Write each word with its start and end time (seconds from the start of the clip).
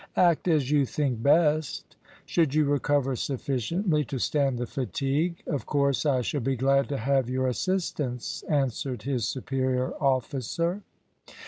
"Act 0.17 0.47
as 0.47 0.71
you 0.71 0.83
think 0.83 1.21
best. 1.21 1.95
Should 2.25 2.55
you 2.55 2.65
recover 2.65 3.15
sufficiently 3.15 4.03
to 4.05 4.17
stand 4.17 4.57
the 4.57 4.65
fatigue, 4.65 5.43
of 5.45 5.67
course 5.67 6.07
I 6.07 6.21
shall 6.21 6.41
be 6.41 6.55
glad 6.55 6.89
to 6.89 6.97
have 6.97 7.29
your 7.29 7.45
assistance," 7.45 8.43
answered 8.49 9.03
his 9.03 9.27
superior 9.27 9.93
officer. 10.01 10.81